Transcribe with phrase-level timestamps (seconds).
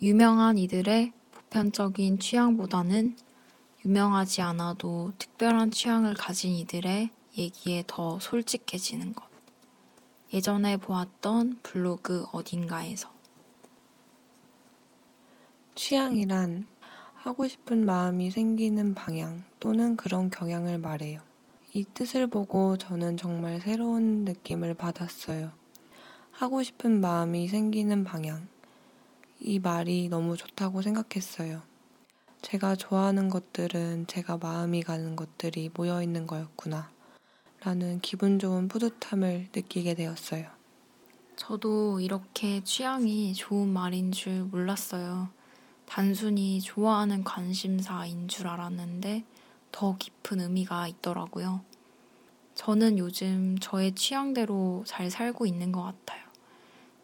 [0.00, 3.16] 유명한 이들의 보편적인 취향보다는
[3.84, 9.26] 유명하지 않아도 특별한 취향을 가진 이들의 얘기에 더 솔직해지는 것.
[10.32, 13.10] 예전에 보았던 블로그 어딘가에서.
[15.74, 16.68] 취향이란
[17.14, 21.20] 하고 싶은 마음이 생기는 방향 또는 그런 경향을 말해요.
[21.72, 25.50] 이 뜻을 보고 저는 정말 새로운 느낌을 받았어요.
[26.30, 28.46] 하고 싶은 마음이 생기는 방향.
[29.40, 31.62] 이 말이 너무 좋다고 생각했어요.
[32.42, 36.90] 제가 좋아하는 것들은 제가 마음이 가는 것들이 모여 있는 거였구나.
[37.60, 40.46] 라는 기분 좋은 뿌듯함을 느끼게 되었어요.
[41.36, 45.28] 저도 이렇게 취향이 좋은 말인 줄 몰랐어요.
[45.86, 49.24] 단순히 좋아하는 관심사인 줄 알았는데
[49.72, 51.62] 더 깊은 의미가 있더라고요.
[52.54, 56.27] 저는 요즘 저의 취향대로 잘 살고 있는 것 같아요.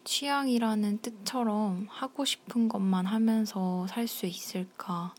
[0.05, 5.13] 취향이라는 뜻처럼 하고 싶은 것만 하면서 살 수 있을까?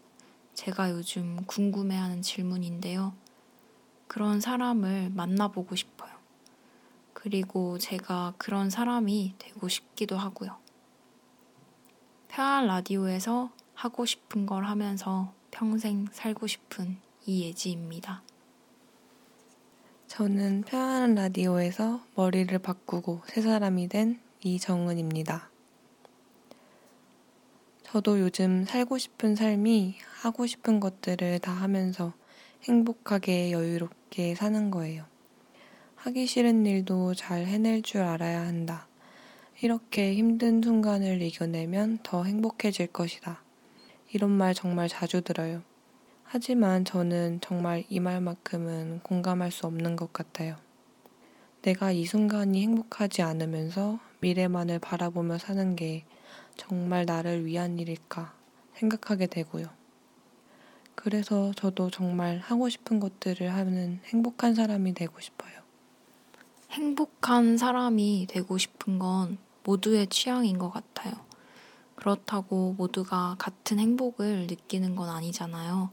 [0.54, 3.12] 제가 요즘 궁금해하는 질문인데요.
[4.06, 6.12] 그런 사람을 만나보고 싶어요.
[7.12, 10.56] 그리고 제가 그런 사람이 되고 싶기도 하고요.
[12.28, 18.22] 편한 라디오에서 하고 싶은 걸 하면서 평생 살고 싶은 이예지입니다.
[20.06, 24.20] 저는 편안한 라디오에서 머리를 바꾸고 새 사람이 된
[24.54, 25.50] 이정은입니다.
[27.82, 32.12] 저도 요즘 살고 싶은 삶이 하고 싶은 것들을 다 하면서
[32.64, 35.04] 행복하게 여유롭게 사는 거예요.
[35.96, 38.86] 하기 싫은 일도 잘 해낼 줄 알아야 한다.
[39.60, 43.42] 이렇게 힘든 순간을 이겨내면 더 행복해질 것이다.
[44.12, 45.62] 이런 말 정말 자주 들어요.
[46.22, 50.56] 하지만 저는 정말 이 말만큼은 공감할 수 없는 것 같아요.
[51.62, 56.04] 내가 이 순간이 행복하지 않으면서 미래만을 바라보며 사는 게
[56.56, 58.32] 정말 나를 위한 일일까
[58.74, 59.68] 생각하게 되고요.
[60.94, 65.52] 그래서 저도 정말 하고 싶은 것들을 하는 행복한 사람이 되고 싶어요.
[66.70, 71.14] 행복한 사람이 되고 싶은 건 모두의 취향인 것 같아요.
[71.94, 75.90] 그렇다고 모두가 같은 행복을 느끼는 건 아니잖아요.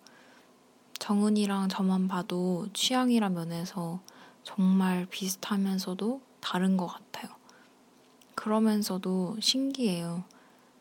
[1.00, 4.02] 정은이랑 저만 봐도 취향이란 면에서
[4.44, 7.43] 정말 비슷하면서도 다른 것 같아요.
[8.36, 10.24] 그러면서도 신기해요.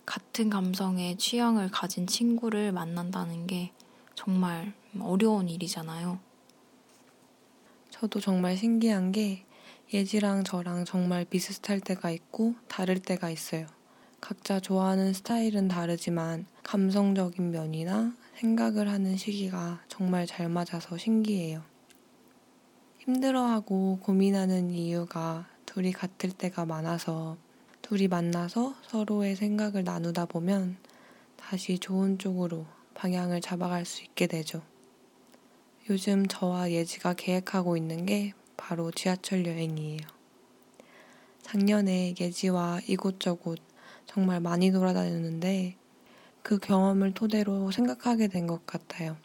[0.05, 3.73] 같은 감성의 취향을 가진 친구를 만난다는 게
[4.15, 6.19] 정말 어려운 일이잖아요.
[7.91, 9.45] 저도 정말 신기한 게
[9.93, 13.67] 예지랑 저랑 정말 비슷할 때가 있고 다를 때가 있어요.
[14.21, 21.63] 각자 좋아하는 스타일은 다르지만 감성적인 면이나 생각을 하는 시기가 정말 잘 맞아서 신기해요.
[22.99, 27.37] 힘들어하고 고민하는 이유가 둘이 같을 때가 많아서
[27.93, 30.79] 둘이 만나서 서로의 생각을 나누다 보면
[31.37, 32.65] 다시 좋은 쪽으로
[32.95, 34.63] 방향을 잡아갈 수 있게 되죠.
[35.91, 40.01] 요즘 저와 예지가 계획하고 있는 게 바로 지하철 여행이에요.
[41.43, 43.59] 작년에 예지와 이곳저곳
[44.07, 45.77] 정말 많이 돌아다녔는데
[46.43, 49.19] 그 경험을 토대로 생각하게 된 것 같아요.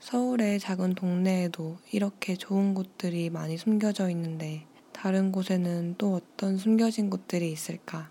[0.00, 7.52] 서울의 작은 동네에도 이렇게 좋은 곳들이 많이 숨겨져 있는데 다른 곳에는 또 어떤 숨겨진 곳들이
[7.52, 8.10] 있을까?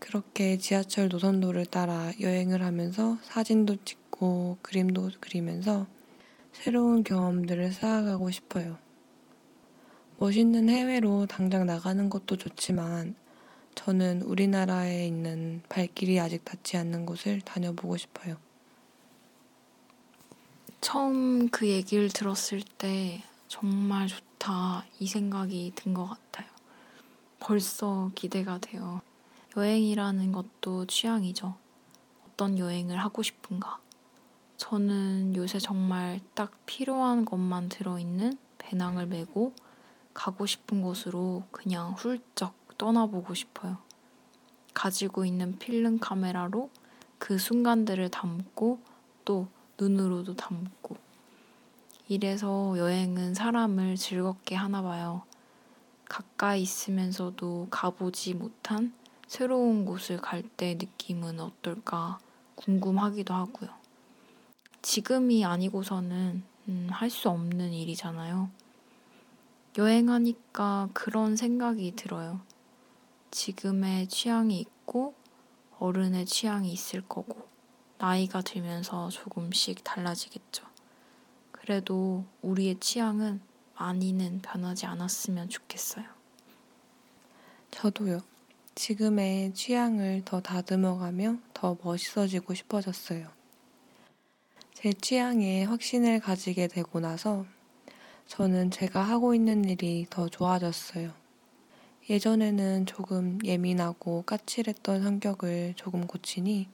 [0.00, 5.86] 그렇게 지하철 노선도를 따라 여행을 하면서 사진도 찍고 그림도 그리면서
[6.52, 8.78] 새로운 경험들을 쌓아가고 싶어요.
[10.18, 13.14] 멋있는 해외로 당장 나가는 것도 좋지만
[13.76, 18.38] 저는 우리나라에 있는 발길이 아직 닿지 않는 곳을 다녀보고 싶어요.
[20.80, 26.46] 처음 그 얘기를 들었을 때 정말 좋 다 이 생각이 든 것 같아요.
[27.40, 29.00] 벌써 기대가 돼요.
[29.56, 31.54] 여행이라는 것도 취향이죠.
[32.28, 33.80] 어떤 여행을 하고 싶은가.
[34.58, 39.54] 저는 요새 정말 딱 필요한 것만 들어있는 배낭을 메고
[40.12, 43.78] 가고 싶은 곳으로 그냥 훌쩍 떠나보고 싶어요.
[44.74, 46.68] 가지고 있는 필름 카메라로
[47.18, 48.78] 그 순간들을 담고
[49.24, 49.48] 또
[49.78, 51.03] 눈으로도 담고
[52.08, 55.22] 이래서 여행은 사람을 즐겁게 하나 봐요.
[56.06, 58.94] 가까이 있으면서도 가보지 못한
[59.26, 62.18] 새로운 곳을 갈 때 느낌은 어떨까
[62.56, 63.70] 궁금하기도 하고요.
[64.82, 68.50] 지금이 아니고서는 음, 할 수 없는 일이잖아요.
[69.76, 72.40] 여행하니까 그런 생각이 들어요.
[73.30, 75.14] 지금의 취향이 있고
[75.78, 77.48] 어른의 취향이 있을 거고
[77.98, 80.66] 나이가 들면서 조금씩 달라지겠죠.
[81.64, 83.40] 그래도 우리의 취향은
[83.78, 86.04] 많이는 변하지 않았으면 좋겠어요.
[87.70, 88.20] 저도요.
[88.74, 93.30] 지금의 취향을 더 다듬어가며 더 멋있어지고 싶어졌어요.
[94.74, 97.46] 제 취향에 확신을 가지게 되고 나서
[98.26, 101.12] 저는 제가 하고 있는 일이 더 좋아졌어요.
[102.10, 106.68] 예전에는 조금 예민하고 까칠했던 성격을 조금 고치니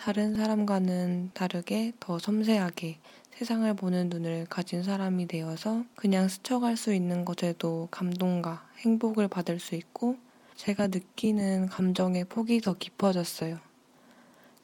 [0.00, 2.98] 다른 사람과는 다르게 더 섬세하게
[3.32, 9.74] 세상을 보는 눈을 가진 사람이 되어서 그냥 스쳐갈 수 있는 것에도 감동과 행복을 받을 수
[9.74, 10.16] 있고
[10.54, 13.58] 제가 느끼는 감정의 폭이 더 깊어졌어요.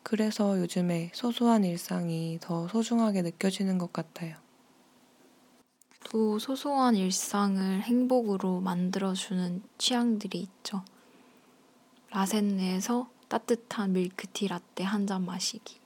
[0.02, 4.36] 그래서 요즘에 소소한 일상이 더 소중하게 느껴지는 것 같아요.
[6.08, 10.82] 또 소소한 일상을 행복으로 만들어주는 취향들이 있죠.
[12.10, 15.78] 라센네에서 따뜻한 밀크티 라떼 한 잔 마시기.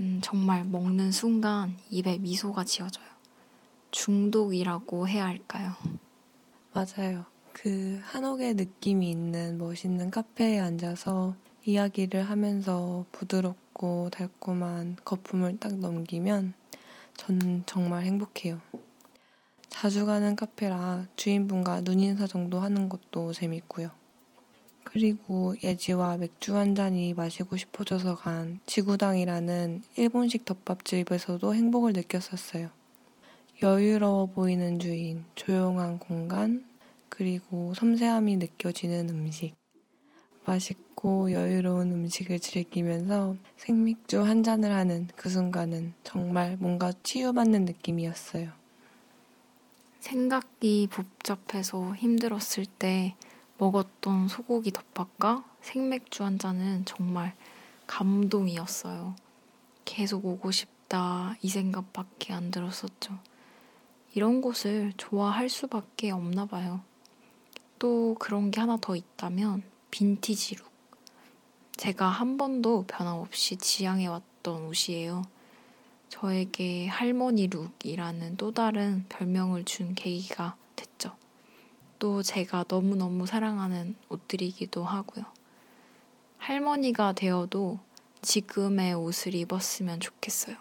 [0.00, 3.06] 음, 정말 먹는 순간 입에 미소가 지어져요.
[3.90, 5.72] 중독이라고 해야 할까요?
[6.72, 7.24] 맞아요.
[7.52, 16.52] 그 한옥의 느낌이 있는 멋있는 카페에 앉아서 이야기를 하면서 부드럽고 달콤한 거품을 딱 넘기면
[17.16, 18.60] 전 정말 행복해요.
[19.70, 23.90] 자주 가는 카페라 주인분과 눈인사 정도 하는 것도 재밌고요.
[24.86, 32.70] 그리고 예지와 맥주 한 잔이 마시고 싶어져서 간 지구당이라는 일본식 덮밥집에서도 행복을 느꼈었어요.
[33.64, 36.64] 여유로워 보이는 주인, 조용한 공간,
[37.08, 39.56] 그리고 섬세함이 느껴지는 음식.
[40.44, 48.52] 맛있고 여유로운 음식을 즐기면서 생맥주 한 잔을 하는 그 순간은 정말 뭔가 치유받는 느낌이었어요.
[49.98, 53.16] 생각이 복잡해서 힘들었을 때
[53.58, 57.34] 먹었던 소고기 덮밥과 생맥주 한 잔은 정말
[57.86, 59.14] 감동이었어요.
[59.84, 63.18] 계속 오고 싶다 이 생각밖에 안 들었었죠.
[64.14, 66.80] 이런 곳을 좋아할 수밖에 없나 봐요.
[67.78, 70.70] 또 그런 게 하나 더 있다면 빈티지 룩.
[71.76, 75.22] 제가 한 번도 변함없이 지향해왔던 옷이에요.
[76.08, 81.14] 저에게 할머니 룩이라는 또 다른 별명을 준 계기가 됐죠.
[81.98, 85.24] 또 제가 너무너무 사랑하는 옷들이기도 하고요.
[86.38, 87.78] 할머니가 되어도
[88.22, 90.56] 지금의 옷을 입었으면 좋겠어요.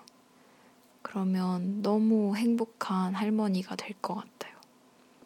[1.02, 4.56] 그러면 너무 행복한 할머니가 될 것 같아요.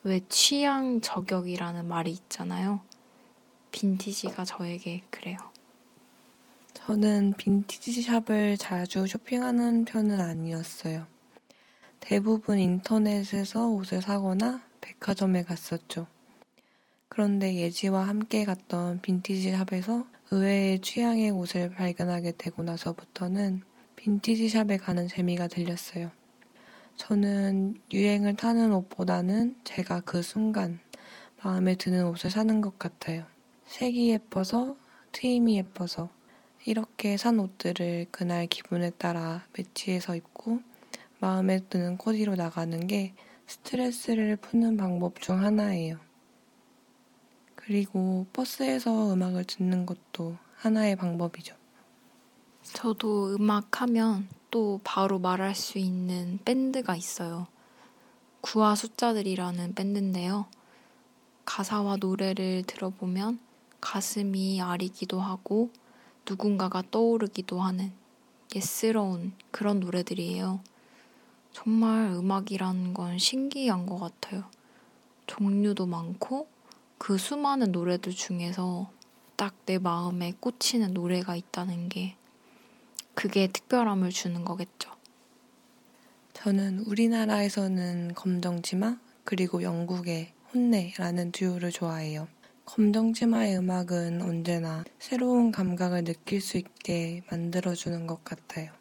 [0.03, 2.81] 왜 취향 저격이라는 말이 있잖아요.
[3.71, 5.37] 빈티지가 저에게 그래요.
[6.73, 11.05] 저는 빈티지 샵을 자주 쇼핑하는 편은 아니었어요.
[11.99, 16.07] 대부분 인터넷에서 옷을 사거나 백화점에 갔었죠.
[17.07, 23.61] 그런데 예지와 함께 갔던 빈티지 샵에서 의외의 취향의 옷을 발견하게 되고 나서부터는
[23.95, 26.11] 빈티지 샵에 가는 재미가 들렸어요.
[26.95, 30.79] 저는 유행을 타는 옷보다는 제가 그 순간
[31.41, 33.25] 마음에 드는 옷을 사는 것 같아요.
[33.65, 34.75] 색이 예뻐서,
[35.11, 36.09] 트임이 예뻐서,
[36.65, 40.59] 이렇게 산 옷들을 그날 기분에 따라 매치해서 입고
[41.19, 43.13] 마음에 드는 코디로 나가는 게
[43.49, 45.97] 스트레스를 푸는 방법 중 하나예요.
[47.55, 51.55] 그리고 버스에서 음악을 듣는 것도 하나의 방법이죠.
[52.61, 57.47] 저도 음악 하면 또 바로 말할 수 있는 밴드가 있어요.
[58.41, 60.45] 구화 숫자들이라는 밴드인데요.
[61.45, 63.39] 가사와 노래를 들어보면
[63.81, 65.71] 가슴이 아리기도 하고
[66.29, 67.91] 누군가가 떠오르기도 하는
[68.55, 70.61] 예스러운 그런 노래들이에요.
[71.51, 74.43] 정말 음악이라는 건 신기한 것 같아요.
[75.27, 76.47] 종류도 많고
[76.97, 78.91] 그 수많은 노래들 중에서
[79.35, 82.15] 딱 내 마음에 꽂히는 노래가 있다는 게
[83.13, 84.89] 그게 특별함을 주는 거겠죠.
[86.33, 92.27] 저는 우리나라에서는 검정치마 그리고 영국의 혼내라는 듀오를 좋아해요.
[92.65, 98.71] 검정치마의 음악은 언제나 새로운 감각을 느낄 수 있게 만들어주는 것 같아요.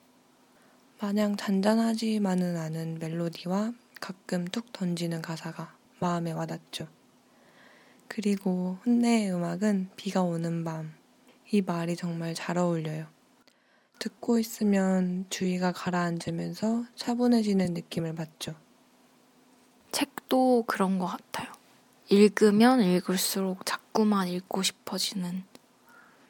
[1.01, 6.89] 마냥 잔잔하지만은 않은 멜로디와 가끔 툭 던지는 가사가 마음에 와닿죠.
[8.09, 10.93] 그리고 혼내의 음악은 비가 오는 밤.
[11.53, 13.07] 이 말이 정말 잘 어울려요.
[14.01, 18.57] 듣고 있으면 주위가 가라앉으면서 차분해지는 느낌을 받죠.
[19.93, 21.53] 책도 그런 것 같아요.
[22.09, 25.45] 읽으면 읽을수록 자꾸만 읽고 싶어지는.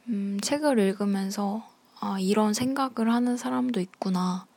[0.08, 1.66] 음, 책을 읽으면서,
[2.00, 4.47] 아, 이런 생각을 하는 사람도 있구나.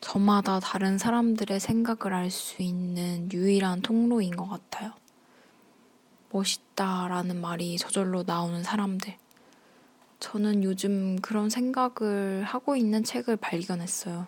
[0.00, 4.92] 저마다 다른 사람들의 생각을 알 수 있는 유일한 통로인 것 같아요.
[6.30, 9.16] 멋있다라는 말이 저절로 나오는 사람들.
[10.20, 14.26] 저는 요즘 그런 생각을 하고 있는 책을 발견했어요.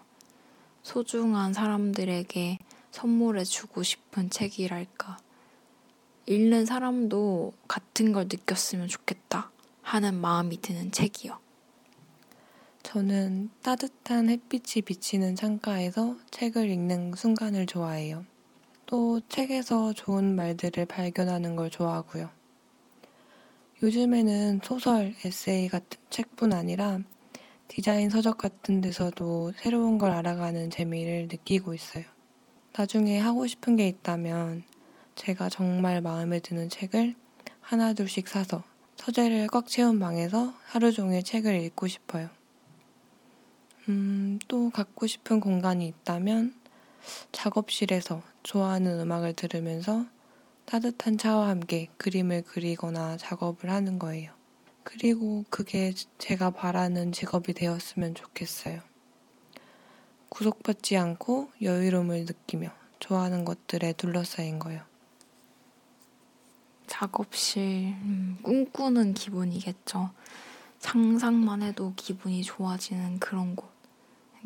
[0.82, 2.58] 소중한 사람들에게
[2.90, 5.18] 선물해주고 싶은 책이랄까.
[6.26, 9.50] 읽는 사람도 같은 걸 느꼈으면 좋겠다
[9.82, 11.38] 하는 마음이 드는 책이요.
[12.82, 18.25] 저는 따뜻한 햇빛이 비치는 창가에서 책을 읽는 순간을 좋아해요.
[18.87, 22.30] 또 책에서 좋은 말들을 발견하는 걸 좋아하고요.
[23.82, 26.99] 요즘에는 소설, 에세이 같은 책뿐 아니라
[27.68, 32.04] 디자인 서적 같은 데서도 새로운 걸 알아가는 재미를 느끼고 있어요.
[32.72, 34.64] 나중에 하고 싶은 게 있다면
[35.14, 37.14] 제가 정말 마음에 드는 책을
[37.60, 38.64] 하나 둘씩 사서
[38.96, 42.39] 서재를 꽉 채운 방에서 하루 종일 책을 읽고 싶어요.
[43.90, 46.54] 음, 또 갖고 싶은 공간이 있다면
[47.32, 50.06] 작업실에서 좋아하는 음악을 들으면서
[50.64, 54.32] 따뜻한 차와 함께 그림을 그리거나 작업을 하는 거예요.
[54.85, 58.80] 그리고 그게 제가 바라는 직업이 되었으면 좋겠어요.
[60.28, 62.70] 구속받지 않고 여유로움을 느끼며
[63.00, 64.82] 좋아하는 것들에 둘러싸인 거요.
[66.87, 70.11] 작업실, 음, 꿈꾸는 기분이겠죠.
[70.78, 73.79] 상상만 해도 기분이 좋아지는 그런 곳.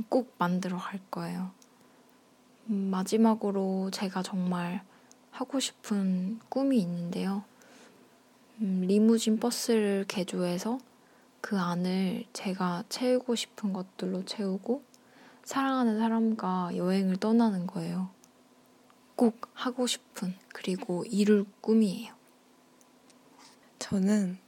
[0.09, 1.51] 꼭 만들어 갈 거예요.
[2.69, 4.83] 음, 마지막으로 제가 정말
[5.31, 7.45] 하고 싶은 꿈이 있는데요.
[8.61, 10.79] 음, 리무진 버스를 개조해서
[11.41, 14.83] 그 안을 제가 채우고 싶은 것들로 채우고
[15.45, 18.09] 사랑하는 사람과 여행을 떠나는 거예요.
[19.17, 22.15] 꼭 하고 싶은 그리고 이룰 꿈이에요.
[23.79, 24.39] 저는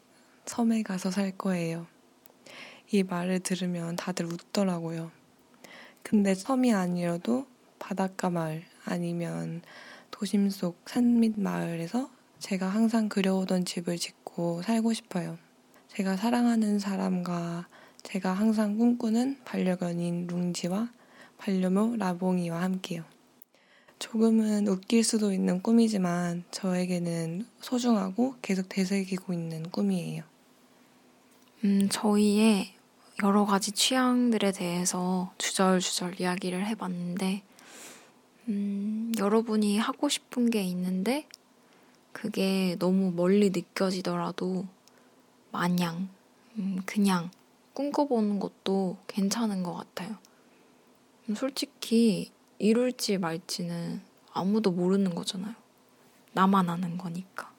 [0.47, 1.87] 섬에 가서 살 거예요.
[2.91, 5.11] 이 말을 들으면 다들 웃더라고요.
[6.09, 7.47] 근데 섬이 아니어도
[7.81, 9.63] 바닷가 마을 아니면
[10.13, 12.09] 도심 속 산 밑 마을에서
[12.39, 15.37] 제가 항상 그려오던 집을 짓고 살고 싶어요.
[15.89, 17.67] 제가 사랑하는 사람과
[18.05, 20.91] 제가 항상 꿈꾸는 반려견인 룽지와
[21.39, 23.03] 반려묘 라봉이와 함께요.
[23.99, 30.23] 조금은 웃길 수도 있는 꿈이지만 저에게는 소중하고 계속 되새기고 있는 꿈이에요.
[31.65, 32.76] 음, 저희의
[33.23, 37.43] 여러 가지 취향들에 대해서 주절주절 이야기를 해봤는데,
[38.49, 41.27] 음, 여러분이 하고 싶은 게 있는데,
[42.13, 44.67] 그게 너무 멀리 느껴지더라도,
[45.51, 46.11] 마냥,
[46.59, 47.31] 음, 그냥
[47.73, 50.19] 꿈꿔보는 것도 괜찮은 것 같아요.
[51.31, 55.55] 음, 솔직히, 이룰지 말지는 아무도 모르는 거잖아요.
[56.33, 57.51] 나만 아는 거니까.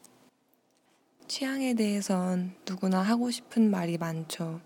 [1.28, 4.62] 취향에 대해선 누구나 하고 싶은 말이 많죠.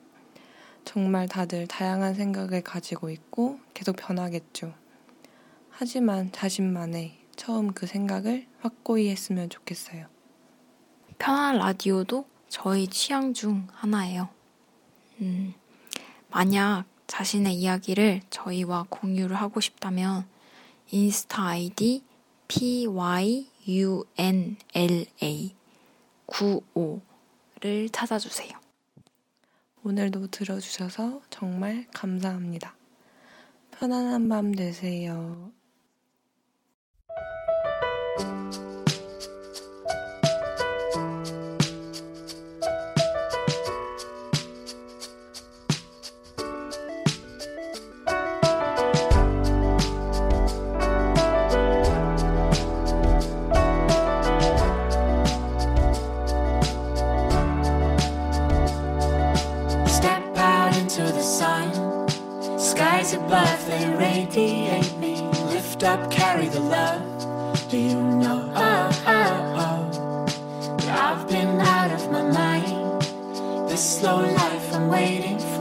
[0.91, 4.73] 정말 다들 다양한 생각을 가지고 있고 계속 변하겠죠.
[5.69, 10.07] 하지만 자신만의 처음 그 생각을 확고히 했으면 좋겠어요.
[11.17, 14.27] 편한 라디오도 저희 취향 중 하나예요.
[15.21, 15.53] 음,
[16.29, 20.27] 만약 자신의 이야기를 저희와 공유를 하고 싶다면
[20.89, 22.03] 인스타 아이디
[22.49, 23.31] pyunla
[26.27, 28.60] 95를 찾아주세요.
[29.83, 32.75] 오늘도 들어주셔서 정말 감사합니다.
[33.71, 35.51] 편안한 밤 되세요.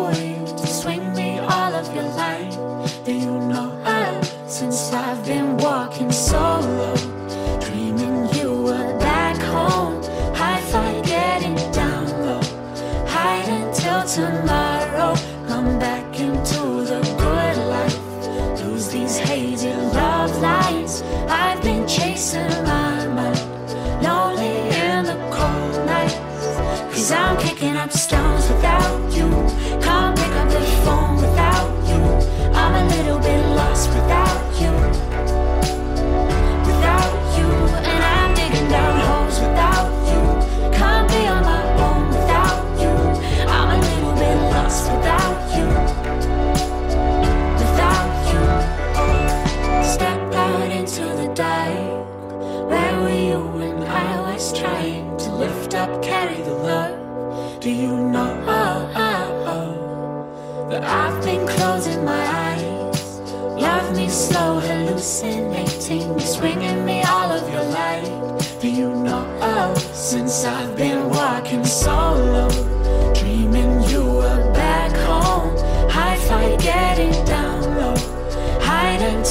[0.00, 0.39] point.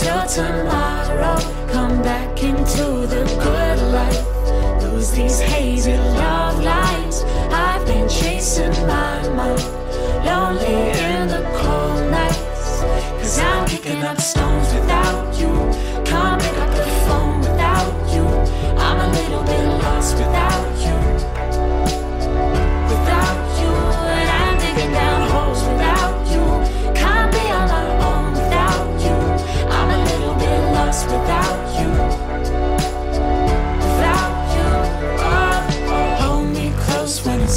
[0.01, 1.37] Until tomorrow.
[1.67, 4.81] Come back into the good life.
[4.81, 7.23] Lose these hazy love lights.
[7.51, 9.61] I've been chasing my mind.
[10.23, 12.79] Lonely in the cold nights.
[13.19, 14.71] Cause I'm kicking up stones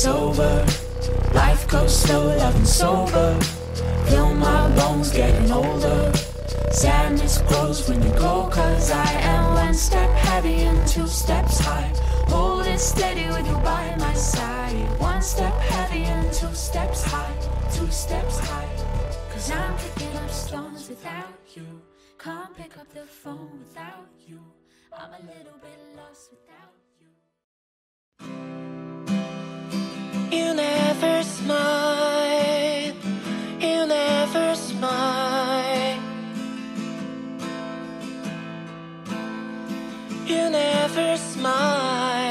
[0.03, 0.67] it's over.
[1.33, 3.39] Life goes slow, loving sober.
[4.09, 6.13] Feel my bones getting older.
[6.73, 11.93] Sadness grows when you go, cause I am one step heavy and two steps high.
[12.35, 14.75] Hold it steady with you by my side.
[14.99, 17.37] One step heavy and two steps high,
[17.73, 18.71] two steps high.
[19.31, 21.81] Cause I'm picking up stones without you.
[22.19, 24.41] Can't pick up the phone without you.
[24.93, 28.62] I'm a little bit lost without you.
[30.33, 32.95] You never smile,
[33.61, 36.01] you never smile.
[40.25, 42.22] You never smile.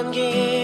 [0.00, 0.59] 연기